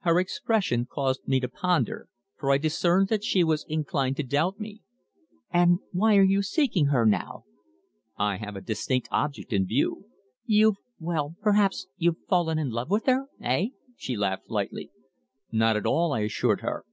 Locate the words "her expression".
0.00-0.84